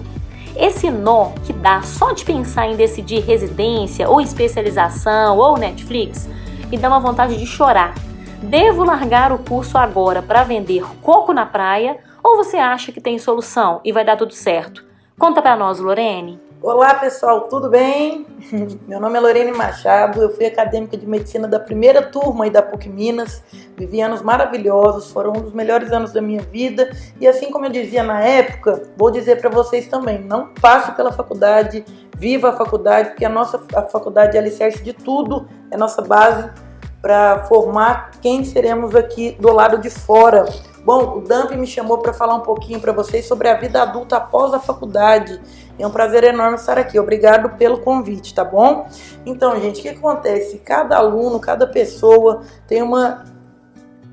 Esse 0.56 0.90
nó 0.90 1.32
que 1.46 1.54
dá 1.54 1.82
só 1.82 2.12
de 2.12 2.26
pensar 2.26 2.68
em 2.68 2.76
decidir 2.76 3.22
residência 3.22 4.10
ou 4.10 4.20
especialização 4.20 5.38
ou 5.38 5.58
Netflix 5.58 6.30
me 6.70 6.78
dá 6.78 6.88
uma 6.88 7.00
vontade 7.00 7.38
de 7.38 7.46
chorar. 7.46 7.94
Devo 8.42 8.84
largar 8.84 9.32
o 9.32 9.40
curso 9.40 9.78
agora 9.78 10.22
para 10.22 10.44
vender 10.44 10.84
coco 11.02 11.34
na 11.34 11.46
praia 11.46 11.98
ou 12.24 12.38
você 12.38 12.58
acha 12.58 12.92
que 12.92 13.02
tem 13.02 13.20
solução 13.20 13.82
e 13.84 13.92
vai 13.92 14.06
dar 14.06 14.18
tudo 14.18 14.34
certo? 14.34 14.86
Conta 15.18 15.42
para 15.42 15.56
nós, 15.56 15.80
Lorene. 15.80 16.40
Olá 16.62 16.94
pessoal, 16.96 17.48
tudo 17.48 17.70
bem? 17.70 18.28
Meu 18.86 19.00
nome 19.00 19.18
é 19.18 19.22
Lorene 19.22 19.54
Machado, 19.54 20.22
eu 20.22 20.36
fui 20.36 20.46
acadêmica 20.46 20.98
de 20.98 21.08
medicina 21.08 21.48
da 21.48 21.58
primeira 21.58 22.02
turma 22.02 22.44
aí 22.44 22.50
da 22.50 22.62
PUC 22.62 22.90
Minas, 22.90 23.42
vivi 23.78 24.02
anos 24.02 24.22
maravilhosos, 24.22 25.10
foram 25.10 25.32
um 25.32 25.42
dos 25.42 25.54
melhores 25.54 25.90
anos 25.94 26.12
da 26.12 26.22
minha 26.22 26.42
vida 26.42 26.90
e 27.18 27.26
assim 27.26 27.50
como 27.50 27.66
eu 27.66 27.70
dizia 27.70 28.04
na 28.04 28.20
época, 28.20 28.84
vou 28.98 29.10
dizer 29.10 29.40
para 29.40 29.50
vocês 29.50 29.88
também, 29.88 30.20
não 30.20 30.54
passe 30.56 30.92
pela 30.92 31.14
faculdade, 31.14 31.86
viva 32.18 32.50
a 32.50 32.54
faculdade, 32.54 33.12
porque 33.12 33.24
a 33.24 33.30
nossa 33.30 33.64
a 33.74 33.84
faculdade 33.84 34.36
é 34.36 34.40
alicerce 34.42 34.84
de 34.84 34.92
tudo, 34.92 35.48
é 35.72 35.78
nossa 35.78 36.02
base 36.02 36.50
para 37.02 37.46
formar 37.46 38.12
quem 38.22 38.44
seremos 38.44 38.94
aqui 38.96 39.32
do 39.40 39.54
lado 39.54 39.78
de 39.78 39.90
fora. 39.90 40.46
Bom, 40.84 41.18
o 41.18 41.22
Damp 41.22 41.52
me 41.52 41.68
chamou 41.68 42.00
para 42.00 42.14
falar 42.14 42.36
um 42.36 42.42
pouquinho 42.42 42.80
para 42.80 42.92
vocês 42.92 43.26
sobre 43.26 43.48
a 43.48 43.54
vida 43.54 43.82
adulta 43.82 44.18
após 44.18 44.54
a 44.54 44.60
faculdade. 44.60 45.40
É 45.80 45.88
um 45.88 45.92
prazer 45.92 46.26
enorme 46.26 46.58
estar 46.58 46.78
aqui. 46.78 47.00
Obrigado 47.00 47.58
pelo 47.58 47.80
convite, 47.80 48.34
tá 48.34 48.44
bom? 48.44 48.88
Então, 49.26 49.60
gente, 49.62 49.80
o 49.80 49.82
que 49.82 49.90
acontece? 49.90 50.58
Cada 50.60 50.98
aluno, 50.98 51.40
cada 51.40 51.66
pessoa 51.66 52.42
tem 52.68 52.82
uma 52.82 53.24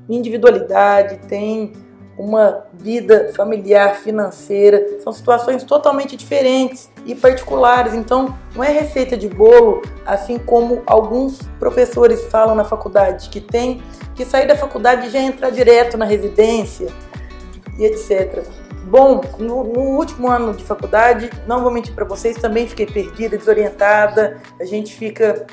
individualidade, 0.09 1.17
tem 1.27 1.73
uma 2.17 2.63
vida 2.73 3.31
familiar, 3.35 3.95
financeira, 3.95 4.99
são 5.03 5.13
situações 5.13 5.63
totalmente 5.63 6.15
diferentes 6.15 6.89
e 7.05 7.13
particulares. 7.13 7.93
Então, 7.93 8.35
não 8.55 8.63
é 8.63 8.71
receita 8.71 9.15
de 9.15 9.27
bolo, 9.27 9.83
assim 10.05 10.39
como 10.39 10.81
alguns 10.87 11.39
professores 11.59 12.23
falam 12.25 12.55
na 12.55 12.63
faculdade, 12.63 13.29
que 13.29 13.39
tem 13.39 13.83
que 14.15 14.25
sair 14.25 14.47
da 14.47 14.55
faculdade 14.55 15.07
e 15.07 15.09
já 15.11 15.19
entrar 15.19 15.51
direto 15.51 15.95
na 15.95 16.05
residência 16.05 16.87
e 17.77 17.85
etc. 17.85 18.43
Bom, 18.87 19.19
no, 19.37 19.65
no, 19.65 19.81
último 19.97 20.29
ano 20.29 20.53
de 20.53 20.63
faculdade, 20.63 21.29
não 21.45 21.61
vou 21.61 21.69
mentir 21.69 21.93
para 21.93 22.05
vocês, 22.05 22.37
também 22.37 22.65
fiquei 22.65 22.85
perdida, 22.85 23.37
desorientada, 23.37 24.41
a 24.57 24.63
gente 24.63 24.95
fica 24.95 25.45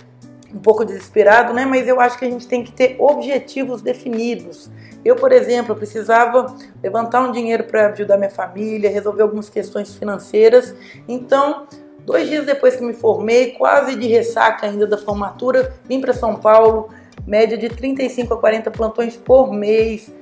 um 0.54 0.60
pouco 0.60 0.84
desesperado, 0.84 1.52
né? 1.52 1.64
Mas 1.64 1.88
eu 1.88 1.98
acho 1.98 2.16
que 2.16 2.24
a 2.24 2.30
gente 2.30 2.46
tem 2.46 2.62
que 2.62 2.70
ter 2.70 2.94
objetivos 3.00 3.82
definidos. 3.82 4.70
Eu, 5.04 5.16
por 5.16 5.32
exemplo, 5.32 5.74
precisava 5.74 6.54
levantar 6.80 7.22
um 7.22 7.32
dinheiro 7.32 7.64
para 7.64 7.88
ajudar 7.88 8.16
minha 8.18 8.30
família, 8.30 8.88
resolver 8.88 9.22
algumas 9.22 9.50
questões 9.50 9.96
financeiras. 9.96 10.72
Então, 11.08 11.66
dois 12.06 12.28
dias 12.28 12.46
depois 12.46 12.76
que 12.76 12.84
me 12.84 12.94
formei, 12.94 13.50
quase 13.54 13.96
de 13.96 14.06
ressaca 14.06 14.66
ainda 14.66 14.86
da 14.86 14.96
formatura, 14.96 15.74
vim 15.88 16.00
para 16.00 16.12
São 16.12 16.36
Paulo, 16.36 16.88
média 17.26 17.56
de 17.56 17.68
35 17.68 18.34
a 18.34 18.38
40 18.38 18.70
plantões 18.70 19.16
por 19.16 19.52
mês 19.52 20.12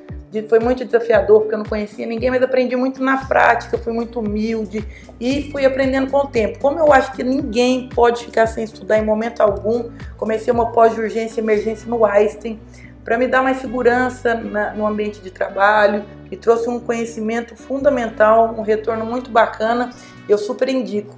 foi 0.49 0.59
muito 0.61 0.83
desafiador 0.83 1.41
porque 1.41 1.55
eu 1.55 1.59
não 1.59 1.67
conhecia 1.67 2.07
ninguém, 2.07 2.31
mas 2.31 2.43
aprendi 2.43 2.75
muito 2.75 3.03
na 3.03 3.27
prática, 3.27 3.77
fui 3.77 3.93
muito 3.93 4.19
humilde 4.21 4.83
e 5.21 5.51
fui 5.51 5.67
aprendendo 5.67 6.11
com 6.11 6.17
o 6.19 6.27
tempo. 6.27 6.59
Como 6.59 6.79
eu 6.79 6.91
acho 6.91 7.13
que 7.13 7.23
ninguém 7.23 7.91
pode 7.91 8.25
ficar 8.25 8.47
sem 8.47 8.65
estudar 8.65 8.99
em 8.99 9.05
momento 9.05 9.43
algum, 9.43 9.91
comecei 10.17 10.51
uma 10.51 10.73
pós 10.73 10.95
de 10.95 11.01
urgência 11.03 11.39
e 11.39 11.45
emergência 11.45 11.87
no 11.87 12.03
Einstein 12.07 12.59
para 13.05 13.19
me 13.19 13.27
dar 13.27 13.43
mais 13.43 13.59
segurança 13.59 14.35
na, 14.35 14.73
no 14.73 14.87
ambiente 14.87 15.21
de 15.21 15.31
trabalho, 15.31 16.05
e 16.33 16.37
trouxe 16.37 16.69
um 16.71 16.81
conhecimento 16.81 17.55
fundamental, 17.55 18.55
um 18.57 18.63
retorno 18.63 19.05
muito 19.05 19.31
bacana, 19.31 19.91
eu 20.27 20.39
super 20.39 20.67
indico. 20.69 21.15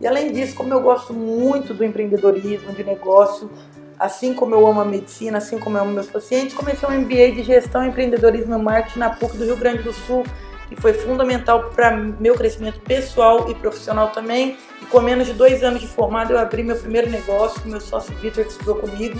E 0.00 0.06
além 0.06 0.32
disso, 0.32 0.56
como 0.56 0.74
eu 0.74 0.80
gosto 0.82 1.14
muito 1.14 1.72
do 1.72 1.84
empreendedorismo, 1.84 2.72
de 2.72 2.82
negócio, 2.82 3.48
assim 3.98 4.34
como 4.34 4.54
eu 4.54 4.66
amo 4.66 4.80
a 4.80 4.84
medicina, 4.84 5.38
assim 5.38 5.58
como 5.58 5.76
eu 5.76 5.82
amo 5.82 5.92
meus 5.92 6.08
pacientes, 6.08 6.54
comecei 6.54 6.88
um 6.88 6.92
MBA 7.00 7.32
de 7.32 7.42
Gestão, 7.42 7.84
Empreendedorismo 7.84 8.54
e 8.54 8.62
Marketing 8.62 8.98
na 8.98 9.10
PUC 9.10 9.36
do 9.36 9.44
Rio 9.44 9.56
Grande 9.56 9.82
do 9.82 9.92
Sul, 9.92 10.24
que 10.68 10.76
foi 10.76 10.92
fundamental 10.92 11.70
para 11.70 11.96
meu 11.96 12.34
crescimento 12.34 12.80
pessoal 12.80 13.50
e 13.50 13.54
profissional 13.54 14.10
também. 14.10 14.58
E 14.82 14.86
com 14.86 15.00
menos 15.00 15.26
de 15.26 15.32
dois 15.32 15.62
anos 15.62 15.80
de 15.80 15.86
formado, 15.86 16.32
eu 16.32 16.38
abri 16.38 16.62
meu 16.62 16.76
primeiro 16.76 17.08
negócio 17.10 17.60
com 17.62 17.68
meu 17.68 17.80
sócio 17.80 18.14
Vitor, 18.16 18.44
que 18.44 18.50
estudou 18.50 18.76
comigo. 18.76 19.18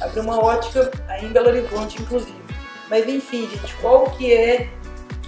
Abri 0.00 0.20
uma 0.20 0.42
ótica 0.42 0.90
aí 1.08 1.24
em 1.24 1.28
Belo 1.28 1.48
Horizonte, 1.48 2.00
inclusive. 2.02 2.40
Mas 2.88 3.08
enfim, 3.08 3.48
gente, 3.48 3.74
qual 3.76 4.10
que 4.10 4.32
é 4.32 4.68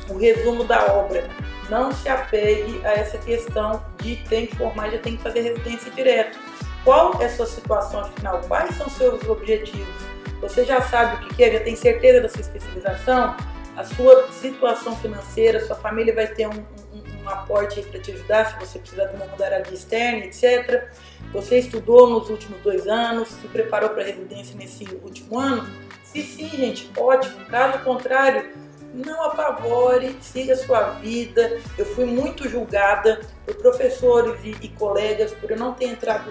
o 0.08 0.16
resumo 0.18 0.64
da 0.64 0.84
obra? 0.92 1.28
Não 1.70 1.92
se 1.92 2.08
apegue 2.08 2.80
a 2.84 2.92
essa 2.92 3.16
questão 3.18 3.82
de 4.02 4.16
tem 4.28 4.46
que 4.46 4.56
formar, 4.56 4.90
já 4.90 4.98
tem 4.98 5.16
que 5.16 5.22
fazer 5.22 5.40
residência 5.42 5.90
direto 5.92 6.38
qual 6.84 7.20
é 7.20 7.26
a 7.26 7.36
sua 7.36 7.46
situação 7.46 8.00
afinal? 8.00 8.40
Quais 8.48 8.74
são 8.76 8.88
seus 8.88 9.22
objetivos? 9.28 9.94
Você 10.40 10.64
já 10.64 10.80
sabe 10.82 11.16
o 11.16 11.28
que 11.28 11.36
quer? 11.36 11.52
Já 11.52 11.60
tem 11.60 11.76
certeza 11.76 12.20
da 12.20 12.28
sua 12.28 12.40
especialização? 12.40 13.36
A 13.76 13.84
sua 13.84 14.28
situação 14.32 14.94
financeira, 14.96 15.64
sua 15.64 15.76
família 15.76 16.14
vai 16.14 16.26
ter 16.26 16.46
um, 16.46 16.50
um, 16.92 17.22
um 17.22 17.28
aporte 17.28 17.80
para 17.82 18.00
te 18.00 18.10
ajudar 18.10 18.46
se 18.46 18.66
você 18.66 18.78
precisar 18.78 19.06
de 19.06 19.16
uma 19.16 19.26
mudança 19.26 19.72
externa, 19.72 20.24
etc. 20.24 20.88
Você 21.32 21.58
estudou 21.58 22.10
nos 22.10 22.28
últimos 22.28 22.60
dois 22.60 22.86
anos, 22.86 23.28
se 23.28 23.48
preparou 23.48 23.90
para 23.90 24.02
a 24.02 24.06
residência 24.06 24.56
nesse 24.56 24.84
último 25.02 25.38
ano? 25.38 25.66
Se 26.02 26.20
sim, 26.22 26.48
gente, 26.48 26.90
ótimo. 26.98 27.46
Caso 27.46 27.78
contrário, 27.84 28.50
não 28.92 29.24
apavore, 29.24 30.16
siga 30.20 30.52
a 30.52 30.56
sua 30.56 30.90
vida. 31.00 31.58
Eu 31.78 31.86
fui 31.86 32.04
muito 32.04 32.48
julgada 32.48 33.20
por 33.46 33.54
professores 33.54 34.34
e, 34.44 34.50
e 34.60 34.68
colegas 34.68 35.32
por 35.32 35.50
eu 35.50 35.56
não 35.56 35.72
ter 35.72 35.86
entrado 35.86 36.30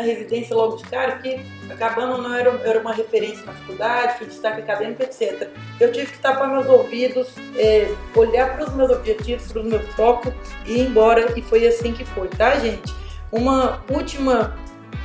na 0.00 0.06
residência 0.06 0.56
logo 0.56 0.76
de 0.76 0.84
cara, 0.84 1.12
porque 1.12 1.40
acabando 1.70 2.22
não 2.22 2.34
era, 2.34 2.50
era 2.64 2.80
uma 2.80 2.92
referência 2.92 3.44
na 3.44 3.52
faculdade, 3.52 4.18
fui 4.18 4.26
destaque 4.26 4.62
acadêmico, 4.62 5.02
etc. 5.02 5.48
Eu 5.78 5.92
tive 5.92 6.12
que 6.12 6.18
tapar 6.18 6.48
meus 6.48 6.66
ouvidos, 6.66 7.28
é, 7.56 7.92
olhar 8.14 8.56
para 8.56 8.66
os 8.66 8.74
meus 8.74 8.90
objetivos, 8.90 9.52
para 9.52 9.62
o 9.62 9.64
meu 9.64 9.80
foco 9.90 10.32
e 10.66 10.72
ir 10.72 10.80
embora, 10.86 11.32
e 11.38 11.42
foi 11.42 11.66
assim 11.66 11.92
que 11.92 12.04
foi, 12.04 12.28
tá, 12.28 12.56
gente? 12.58 12.94
Uma 13.30 13.82
última 13.90 14.56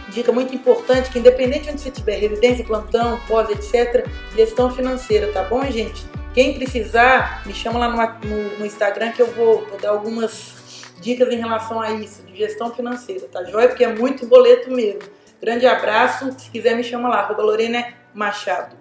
dica 0.10 0.32
muito 0.32 0.56
importante, 0.56 1.10
que 1.10 1.20
independente 1.20 1.66
de 1.66 1.72
onde 1.72 1.82
você 1.82 1.92
tiver, 1.92 2.18
residência, 2.18 2.64
plantão, 2.64 3.20
pós, 3.28 3.50
etc., 3.50 4.08
gestão 4.36 4.72
financeira, 4.72 5.32
tá 5.32 5.44
bom, 5.44 5.64
gente? 5.66 6.06
Quem 6.34 6.54
precisar, 6.54 7.46
me 7.46 7.54
chama 7.54 7.80
lá 7.80 7.90
no, 7.90 8.30
no, 8.30 8.60
no 8.60 8.66
Instagram 8.66 9.12
que 9.12 9.22
eu 9.22 9.28
vou, 9.28 9.66
vou 9.68 9.80
dar 9.80 9.90
algumas 9.90 10.65
dicas 11.00 11.32
em 11.32 11.38
relação 11.38 11.82
a 11.82 11.92
isso, 11.92 12.24
de 12.24 12.36
gestão 12.38 12.74
financeira, 12.74 13.28
tá 13.32 13.44
joia? 13.44 13.68
Porque 13.68 13.84
é 13.84 13.94
muito 13.94 14.26
boleto 14.26 14.72
mesmo. 14.72 15.02
Grande 15.42 15.68
abraço, 15.68 16.32
se 16.38 16.50
quiser 16.50 16.76
me 16.76 16.84
chama 16.84 17.10
lá, 17.10 17.20
arroba 17.20 17.44
Lorena 17.44 17.86
Machado. 18.14 18.76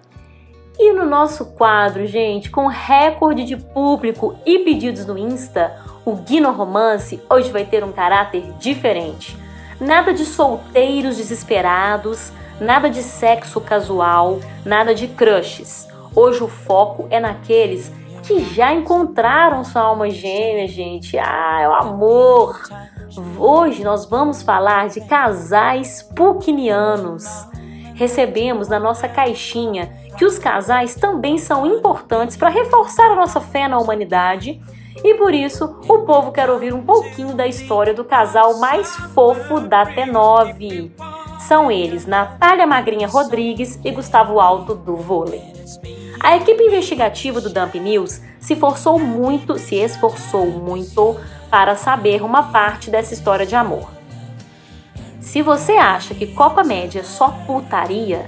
E 0.78 0.92
no 0.92 1.04
nosso 1.04 1.46
quadro, 1.46 2.04
gente, 2.06 2.50
com 2.50 2.66
recorde 2.66 3.44
de 3.44 3.56
público 3.56 4.38
e 4.44 4.60
pedidos 4.60 5.06
no 5.06 5.16
Insta, 5.16 5.80
o 6.04 6.16
Guino 6.16 6.50
Romance 6.50 7.20
hoje 7.30 7.50
vai 7.50 7.64
ter 7.64 7.84
um 7.84 7.92
caráter 7.92 8.42
diferente. 8.58 9.36
Nada 9.80 10.12
de 10.12 10.24
solteiros 10.24 11.16
desesperados, 11.16 12.32
nada 12.60 12.90
de 12.90 13.02
sexo 13.02 13.60
casual, 13.60 14.40
nada 14.64 14.94
de 14.94 15.08
crushes. 15.08 15.86
Hoje 16.14 16.42
o 16.42 16.48
foco 16.48 17.06
é 17.10 17.18
naqueles 17.18 17.90
que 18.26 18.40
já 18.54 18.72
encontraram 18.72 19.62
sua 19.64 19.82
alma 19.82 20.08
gêmea, 20.10 20.66
gente. 20.66 21.18
Ah, 21.18 21.60
é 21.60 21.68
o 21.68 21.74
amor. 21.74 22.58
Hoje 23.38 23.84
nós 23.84 24.06
vamos 24.06 24.42
falar 24.42 24.88
de 24.88 25.00
casais 25.02 26.02
pukinianos. 26.02 27.24
Recebemos 27.94 28.68
na 28.68 28.80
nossa 28.80 29.08
caixinha 29.08 29.92
que 30.16 30.24
os 30.24 30.38
casais 30.38 30.94
também 30.94 31.38
são 31.38 31.66
importantes 31.66 32.36
para 32.36 32.48
reforçar 32.48 33.10
a 33.10 33.16
nossa 33.16 33.40
fé 33.40 33.68
na 33.68 33.78
humanidade 33.78 34.60
e 35.04 35.14
por 35.14 35.34
isso 35.34 35.80
o 35.88 36.00
povo 36.00 36.32
quer 36.32 36.50
ouvir 36.50 36.72
um 36.72 36.82
pouquinho 36.82 37.34
da 37.34 37.46
história 37.46 37.94
do 37.94 38.04
casal 38.04 38.58
mais 38.58 38.96
fofo 39.14 39.60
da 39.60 39.86
T9. 39.86 40.90
São 41.40 41.70
eles 41.70 42.06
Natália 42.06 42.66
Magrinha 42.66 43.06
Rodrigues 43.06 43.78
e 43.84 43.90
Gustavo 43.90 44.40
Alto 44.40 44.74
do 44.74 44.96
vôlei. 44.96 45.53
A 46.24 46.38
equipe 46.38 46.62
investigativa 46.62 47.38
do 47.38 47.50
Dump 47.50 47.74
News 47.78 48.22
se 48.40 48.56
forçou 48.56 48.98
muito, 48.98 49.58
se 49.58 49.74
esforçou 49.74 50.46
muito 50.46 51.20
para 51.50 51.76
saber 51.76 52.22
uma 52.22 52.44
parte 52.44 52.90
dessa 52.90 53.12
história 53.12 53.44
de 53.44 53.54
amor. 53.54 53.90
Se 55.20 55.42
você 55.42 55.72
acha 55.72 56.14
que 56.14 56.28
Copa 56.28 56.64
Média 56.64 57.00
é 57.00 57.04
só 57.04 57.28
putaria, 57.46 58.24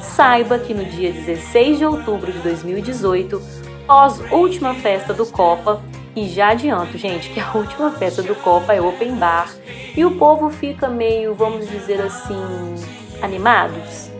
saiba 0.00 0.56
que 0.56 0.72
no 0.72 0.84
dia 0.84 1.12
16 1.12 1.78
de 1.78 1.84
outubro 1.84 2.30
de 2.30 2.38
2018, 2.38 3.42
pós 3.88 4.20
última 4.30 4.74
festa 4.74 5.12
do 5.12 5.26
Copa, 5.26 5.82
e 6.14 6.28
já 6.28 6.50
adianto, 6.50 6.96
gente, 6.96 7.28
que 7.30 7.40
a 7.40 7.50
última 7.58 7.90
festa 7.90 8.22
do 8.22 8.36
Copa 8.36 8.72
é 8.72 8.80
open 8.80 9.16
bar 9.16 9.52
e 9.96 10.04
o 10.04 10.12
povo 10.12 10.48
fica 10.48 10.88
meio, 10.88 11.34
vamos 11.34 11.68
dizer 11.68 12.00
assim, 12.02 12.40
animados. 13.20 14.11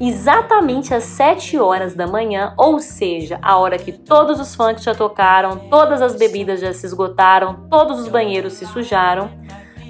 Exatamente 0.00 0.92
às 0.92 1.04
7 1.04 1.58
horas 1.58 1.94
da 1.94 2.06
manhã, 2.06 2.52
ou 2.56 2.80
seja, 2.80 3.38
a 3.40 3.56
hora 3.56 3.78
que 3.78 3.92
todos 3.92 4.40
os 4.40 4.54
funks 4.54 4.82
já 4.82 4.94
tocaram, 4.94 5.56
todas 5.70 6.02
as 6.02 6.16
bebidas 6.16 6.60
já 6.60 6.72
se 6.72 6.84
esgotaram, 6.84 7.68
todos 7.70 8.00
os 8.00 8.08
banheiros 8.08 8.54
se 8.54 8.66
sujaram, 8.66 9.30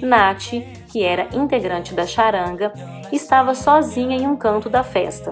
Nath, 0.01 0.51
que 0.91 1.03
era 1.03 1.27
integrante 1.33 1.93
da 1.93 2.05
charanga, 2.05 2.71
estava 3.11 3.55
sozinha 3.55 4.15
em 4.15 4.27
um 4.27 4.35
canto 4.35 4.69
da 4.69 4.83
festa. 4.83 5.31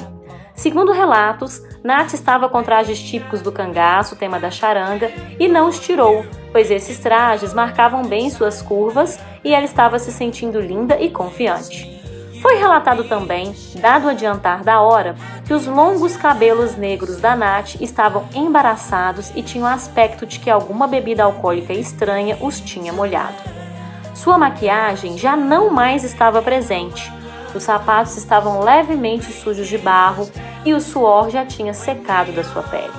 Segundo 0.55 0.91
relatos, 0.91 1.61
Nath 1.83 2.13
estava 2.13 2.47
com 2.47 2.63
trajes 2.63 2.99
típicos 2.99 3.41
do 3.41 3.51
cangaço, 3.51 4.15
tema 4.15 4.39
da 4.39 4.51
charanga, 4.51 5.11
e 5.39 5.47
não 5.47 5.67
os 5.67 5.79
tirou, 5.79 6.25
pois 6.51 6.71
esses 6.71 6.99
trajes 6.99 7.53
marcavam 7.53 8.03
bem 8.03 8.29
suas 8.29 8.61
curvas 8.61 9.19
e 9.43 9.53
ela 9.53 9.65
estava 9.65 9.99
se 9.99 10.11
sentindo 10.11 10.59
linda 10.59 10.99
e 10.99 11.09
confiante. 11.09 11.92
Foi 12.43 12.55
relatado 12.55 13.05
também, 13.05 13.55
dado 13.79 14.07
o 14.07 14.09
adiantar 14.09 14.65
da 14.65 14.81
hora, 14.81 15.15
que 15.45 15.53
os 15.53 15.65
longos 15.65 16.17
cabelos 16.17 16.75
negros 16.75 17.21
da 17.21 17.37
Nath 17.37 17.75
estavam 17.79 18.25
embaraçados 18.35 19.31
e 19.33 19.41
tinham 19.41 19.65
aspecto 19.65 20.25
de 20.25 20.39
que 20.41 20.49
alguma 20.49 20.85
bebida 20.85 21.23
alcoólica 21.23 21.71
estranha 21.71 22.37
os 22.41 22.59
tinha 22.59 22.91
molhado. 22.91 23.37
Sua 24.13 24.37
maquiagem 24.37 25.17
já 25.17 25.37
não 25.37 25.69
mais 25.69 26.03
estava 26.03 26.41
presente, 26.41 27.09
os 27.55 27.63
sapatos 27.63 28.17
estavam 28.17 28.59
levemente 28.59 29.31
sujos 29.31 29.69
de 29.69 29.77
barro 29.77 30.29
e 30.65 30.73
o 30.73 30.81
suor 30.81 31.29
já 31.29 31.45
tinha 31.45 31.73
secado 31.73 32.33
da 32.33 32.43
sua 32.43 32.63
pele. 32.63 32.91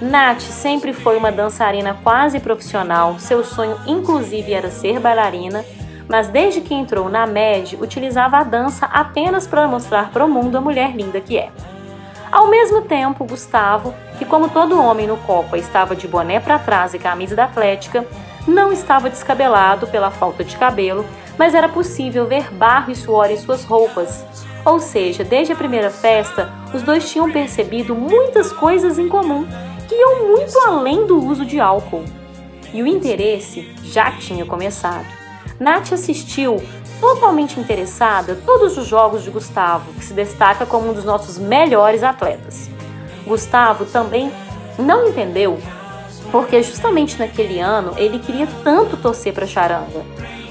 Nath 0.00 0.40
sempre 0.40 0.94
foi 0.94 1.18
uma 1.18 1.30
dançarina 1.30 1.98
quase 2.02 2.40
profissional, 2.40 3.18
seu 3.18 3.44
sonho 3.44 3.78
inclusive 3.86 4.54
era 4.54 4.70
ser 4.70 4.98
bailarina, 4.98 5.62
mas 6.08 6.28
desde 6.28 6.60
que 6.60 6.74
entrou 6.74 7.08
na 7.08 7.26
MED, 7.26 7.76
utilizava 7.80 8.38
a 8.38 8.44
dança 8.44 8.86
apenas 8.86 9.46
para 9.46 9.68
mostrar 9.68 10.10
para 10.10 10.24
o 10.24 10.28
mundo 10.28 10.56
a 10.56 10.60
mulher 10.60 10.94
linda 10.94 11.20
que 11.20 11.38
é. 11.38 11.50
Ao 12.30 12.48
mesmo 12.48 12.82
tempo, 12.82 13.26
Gustavo, 13.26 13.94
que 14.18 14.24
como 14.24 14.48
todo 14.48 14.80
homem 14.80 15.06
no 15.06 15.18
Copa 15.18 15.58
estava 15.58 15.94
de 15.94 16.08
boné 16.08 16.40
para 16.40 16.58
trás 16.58 16.94
e 16.94 16.98
camisa 16.98 17.36
da 17.36 17.44
Atlética, 17.44 18.06
não 18.48 18.72
estava 18.72 19.10
descabelado 19.10 19.86
pela 19.86 20.10
falta 20.10 20.42
de 20.42 20.56
cabelo, 20.56 21.04
mas 21.38 21.54
era 21.54 21.68
possível 21.68 22.26
ver 22.26 22.50
barro 22.52 22.90
e 22.90 22.96
suor 22.96 23.30
em 23.30 23.36
suas 23.36 23.64
roupas. 23.64 24.24
Ou 24.64 24.78
seja, 24.78 25.24
desde 25.24 25.52
a 25.52 25.56
primeira 25.56 25.90
festa, 25.90 26.50
os 26.72 26.82
dois 26.82 27.10
tinham 27.10 27.30
percebido 27.30 27.94
muitas 27.94 28.52
coisas 28.52 28.98
em 28.98 29.08
comum 29.08 29.46
que 29.88 29.94
iam 29.94 30.28
muito 30.28 30.58
além 30.60 31.06
do 31.06 31.22
uso 31.22 31.44
de 31.44 31.60
álcool. 31.60 32.04
E 32.72 32.82
o 32.82 32.86
interesse 32.86 33.70
já 33.82 34.10
tinha 34.12 34.46
começado. 34.46 35.21
Nath 35.62 35.92
assistiu, 35.92 36.60
totalmente 37.00 37.60
interessada, 37.60 38.36
todos 38.44 38.76
os 38.76 38.84
jogos 38.88 39.22
de 39.22 39.30
Gustavo, 39.30 39.92
que 39.92 40.04
se 40.04 40.12
destaca 40.12 40.66
como 40.66 40.90
um 40.90 40.92
dos 40.92 41.04
nossos 41.04 41.38
melhores 41.38 42.02
atletas. 42.02 42.68
Gustavo 43.24 43.84
também 43.84 44.32
não 44.76 45.08
entendeu 45.08 45.60
porque 46.32 46.64
justamente 46.64 47.16
naquele 47.16 47.60
ano 47.60 47.92
ele 47.96 48.18
queria 48.18 48.48
tanto 48.64 48.96
torcer 48.96 49.32
para 49.32 49.46
Charanga. 49.46 50.04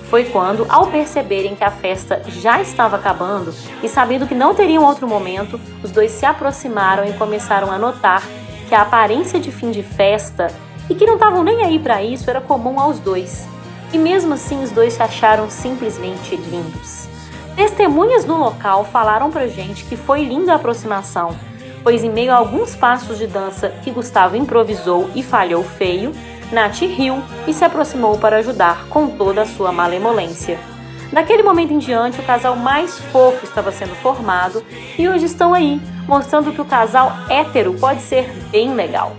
Foi 0.09 0.23
quando, 0.23 0.65
ao 0.69 0.87
perceberem 0.87 1.55
que 1.55 1.63
a 1.63 1.71
festa 1.71 2.21
já 2.27 2.61
estava 2.61 2.95
acabando 2.95 3.53
e 3.83 3.89
sabendo 3.89 4.25
que 4.25 4.35
não 4.35 4.55
teriam 4.55 4.85
outro 4.85 5.07
momento, 5.07 5.59
os 5.83 5.91
dois 5.91 6.11
se 6.11 6.25
aproximaram 6.25 7.03
e 7.03 7.11
começaram 7.13 7.69
a 7.69 7.77
notar 7.77 8.23
que 8.69 8.75
a 8.75 8.83
aparência 8.83 9.41
de 9.41 9.51
fim 9.51 9.71
de 9.71 9.83
festa 9.83 10.47
e 10.89 10.95
que 10.95 11.05
não 11.05 11.15
estavam 11.15 11.43
nem 11.43 11.65
aí 11.65 11.79
para 11.79 12.01
isso 12.01 12.29
era 12.29 12.39
comum 12.39 12.79
aos 12.79 12.97
dois. 12.97 13.45
E 13.93 13.97
mesmo 13.97 14.33
assim, 14.33 14.63
os 14.63 14.71
dois 14.71 14.93
se 14.93 15.03
acharam 15.03 15.49
simplesmente 15.49 16.35
lindos. 16.35 17.07
Testemunhas 17.55 18.25
no 18.25 18.37
local 18.37 18.85
falaram 18.85 19.29
pra 19.29 19.47
gente 19.47 19.83
que 19.85 19.97
foi 19.97 20.23
linda 20.23 20.53
a 20.53 20.55
aproximação 20.55 21.35
pois 21.83 22.03
em 22.03 22.09
meio 22.09 22.31
a 22.31 22.35
alguns 22.35 22.75
passos 22.75 23.17
de 23.17 23.27
dança 23.27 23.69
que 23.83 23.91
Gustavo 23.91 24.35
improvisou 24.35 25.09
e 25.15 25.23
falhou 25.23 25.63
feio, 25.63 26.13
Nath 26.51 26.81
riu 26.81 27.21
e 27.47 27.53
se 27.53 27.63
aproximou 27.63 28.17
para 28.17 28.37
ajudar 28.37 28.87
com 28.87 29.07
toda 29.07 29.43
a 29.43 29.45
sua 29.45 29.71
malemolência. 29.71 30.59
Daquele 31.11 31.43
momento 31.43 31.73
em 31.73 31.77
diante, 31.77 32.19
o 32.19 32.23
casal 32.23 32.55
mais 32.55 32.97
fofo 33.11 33.43
estava 33.43 33.71
sendo 33.71 33.95
formado 33.95 34.63
e 34.97 35.09
hoje 35.09 35.25
estão 35.25 35.53
aí, 35.53 35.81
mostrando 36.07 36.51
que 36.53 36.61
o 36.61 36.65
casal 36.65 37.11
hétero 37.29 37.73
pode 37.73 38.01
ser 38.01 38.31
bem 38.49 38.73
legal. 38.73 39.15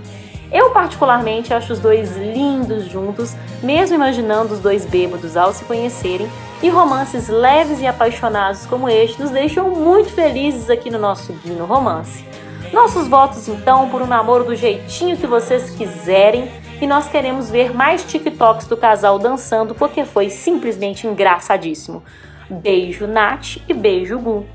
Eu, 0.52 0.70
particularmente, 0.70 1.54
acho 1.54 1.72
os 1.72 1.78
dois 1.78 2.16
lindos 2.16 2.84
juntos, 2.84 3.34
mesmo 3.62 3.96
imaginando 3.96 4.52
os 4.52 4.60
dois 4.60 4.84
bêbados 4.84 5.36
ao 5.36 5.52
se 5.52 5.64
conhecerem, 5.64 6.30
e 6.62 6.68
romances 6.68 7.28
leves 7.28 7.80
e 7.80 7.86
apaixonados 7.86 8.66
como 8.66 8.88
este 8.88 9.20
nos 9.20 9.30
deixam 9.30 9.70
muito 9.70 10.10
felizes 10.10 10.68
aqui 10.68 10.90
no 10.90 10.98
nosso 10.98 11.32
Guino 11.44 11.64
Romance. 11.64 12.24
Nossos 12.72 13.08
votos 13.08 13.48
então 13.48 13.88
por 13.88 14.00
um 14.00 14.06
namoro 14.06 14.44
do 14.44 14.54
jeitinho 14.54 15.16
que 15.16 15.26
vocês 15.26 15.70
quiserem 15.70 16.50
e 16.80 16.86
nós 16.86 17.08
queremos 17.08 17.50
ver 17.50 17.74
mais 17.74 18.04
TikToks 18.04 18.66
do 18.66 18.76
casal 18.76 19.18
dançando 19.18 19.74
porque 19.74 20.04
foi 20.04 20.30
simplesmente 20.30 21.06
engraçadíssimo. 21.06 22.02
Beijo 22.48 23.06
Nath 23.06 23.56
e 23.68 23.74
beijo 23.74 24.18
Gu. 24.18 24.46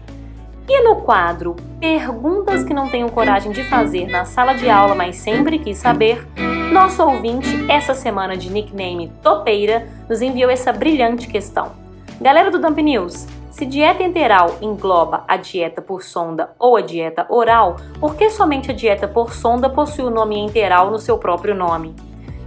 E 0.67 0.83
no 0.83 0.97
quadro 0.97 1.55
Perguntas 1.79 2.63
que 2.63 2.73
não 2.73 2.89
tenho 2.89 3.11
coragem 3.11 3.51
de 3.51 3.63
fazer 3.63 4.07
na 4.07 4.25
sala 4.25 4.53
de 4.53 4.67
aula, 4.67 4.95
mas 4.95 5.17
sempre 5.17 5.59
quis 5.59 5.77
saber, 5.77 6.27
nosso 6.73 7.03
ouvinte, 7.03 7.47
essa 7.69 7.93
semana 7.93 8.35
de 8.35 8.51
nickname 8.51 9.11
Topeira, 9.21 9.87
nos 10.09 10.21
enviou 10.21 10.49
essa 10.49 10.73
brilhante 10.73 11.27
questão. 11.27 11.73
Galera 12.19 12.49
do 12.49 12.59
Dump 12.59 12.79
News, 12.81 13.27
se 13.51 13.65
dieta 13.65 14.01
enteral 14.01 14.57
engloba 14.59 15.23
a 15.27 15.37
dieta 15.37 15.81
por 15.81 16.03
sonda 16.03 16.49
ou 16.57 16.75
a 16.75 16.81
dieta 16.81 17.27
oral, 17.29 17.75
por 17.99 18.15
que 18.15 18.29
somente 18.31 18.71
a 18.71 18.73
dieta 18.73 19.07
por 19.07 19.33
sonda 19.33 19.69
possui 19.69 20.05
o 20.05 20.09
nome 20.09 20.37
enteral 20.39 20.89
no 20.89 20.97
seu 20.97 21.17
próprio 21.19 21.53
nome? 21.53 21.95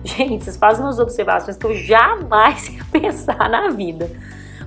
Gente, 0.04 0.44
vocês 0.44 0.56
fazem 0.56 0.84
umas 0.84 0.98
observações 0.98 1.56
que 1.56 1.66
eu 1.66 1.74
jamais 1.74 2.68
ia 2.70 2.84
pensar 2.90 3.48
na 3.48 3.68
vida. 3.68 4.10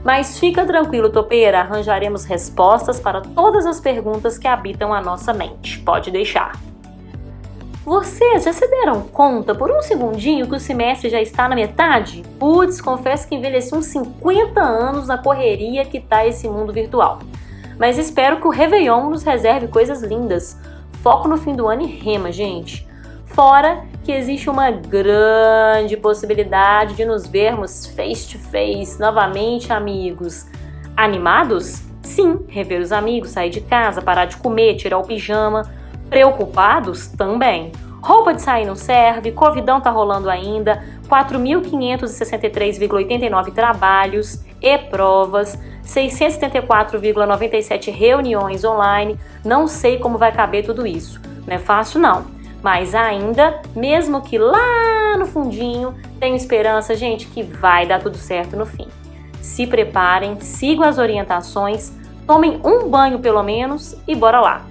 Mas 0.04 0.38
fica 0.38 0.66
tranquilo, 0.66 1.10
topeira, 1.10 1.62
arranjaremos 1.62 2.26
respostas 2.26 3.00
para 3.00 3.22
todas 3.22 3.66
as 3.66 3.80
perguntas 3.80 4.38
que 4.38 4.48
habitam 4.48 4.94
a 4.94 5.02
nossa 5.02 5.34
mente. 5.34 5.80
Pode 5.80 6.12
deixar. 6.12 6.54
Vocês 7.86 8.44
já 8.44 8.54
se 8.54 8.66
deram 8.68 9.02
conta 9.02 9.54
por 9.54 9.70
um 9.70 9.82
segundinho 9.82 10.48
que 10.48 10.56
o 10.56 10.60
semestre 10.60 11.10
já 11.10 11.22
está 11.22 11.50
na 11.50 11.56
metade? 11.56 12.24
Putz, 12.40 12.80
confesso 12.80 13.28
que 13.28 13.36
envelheci 13.36 13.76
uns 13.76 13.88
50 13.88 14.62
anos 14.62 15.08
na 15.08 15.18
correria 15.18 15.84
que 15.84 16.00
tá 16.00 16.26
esse 16.26 16.48
mundo 16.48 16.72
virtual. 16.72 17.20
Mas 17.78 17.98
espero 17.98 18.40
que 18.40 18.48
o 18.48 18.52
Réveillon 18.52 19.10
nos 19.10 19.24
reserve 19.24 19.68
coisas 19.68 20.02
lindas. 20.02 20.58
Foco 21.02 21.28
no 21.28 21.38
fim 21.38 21.54
do 21.54 21.68
ano 21.68 21.82
e 21.82 21.88
rema, 21.88 22.32
gente. 22.32 22.88
Fora 23.26 23.84
que 24.04 24.12
existe 24.12 24.50
uma 24.50 24.70
grande 24.70 25.96
possibilidade 25.96 26.96
de 26.96 27.06
nos 27.06 27.26
vermos 27.26 27.86
face 27.88 28.30
to 28.30 28.38
face 28.38 29.00
novamente, 29.00 29.72
amigos. 29.72 30.46
Animados? 30.96 31.82
Sim, 32.02 32.40
rever 32.48 32.82
os 32.82 32.92
amigos, 32.92 33.30
sair 33.30 33.50
de 33.50 33.62
casa, 33.62 34.02
parar 34.02 34.26
de 34.26 34.36
comer, 34.38 34.76
tirar 34.76 34.98
o 34.98 35.04
pijama 35.04 35.72
Preocupados? 36.10 37.08
Também. 37.08 37.72
Roupa 38.02 38.34
de 38.34 38.42
sair 38.42 38.66
não 38.66 38.76
serve, 38.76 39.32
Covidão 39.32 39.80
tá 39.80 39.90
rolando 39.90 40.30
ainda, 40.30 40.84
4.563,89 41.08 43.54
trabalhos 43.54 44.44
e 44.62 44.78
provas, 44.78 45.58
674,97 45.86 47.90
reuniões 47.92 48.66
online. 48.66 49.18
Não 49.44 49.68
sei 49.68 49.98
como 49.98 50.18
vai 50.18 50.32
caber 50.34 50.66
tudo 50.66 50.86
isso. 50.86 51.22
Não 51.48 51.56
é 51.56 51.60
fácil, 51.60 52.02
não. 52.02 52.43
Mas 52.64 52.96
ainda, 52.96 53.62
mesmo 53.76 54.22
que 54.22 54.38
lá 54.38 55.18
no 55.20 55.26
fundinho, 55.26 55.94
tenho 56.18 56.36
esperança, 56.36 56.96
gente, 56.96 57.28
que 57.28 57.44
vai 57.44 57.86
dar 57.86 58.02
tudo 58.02 58.16
certo 58.16 58.56
no 58.56 58.66
fim. 58.66 58.88
Se 59.42 59.68
preparem, 59.68 60.40
sigam 60.40 60.86
as 60.86 60.98
orientações, 60.98 61.92
tomem 62.26 62.62
um 62.64 62.88
banho 62.88 63.20
pelo 63.20 63.44
menos 63.44 63.96
e 64.08 64.16
bora 64.16 64.40
lá! 64.40 64.66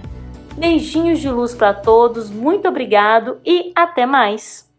Beijinhos 0.57 1.19
de 1.19 1.29
luz 1.29 1.53
para 1.53 1.73
todos, 1.73 2.31
muito 2.31 2.67
obrigado 2.67 3.37
e 3.45 3.71
até 3.75 4.07
mais! 4.07 4.72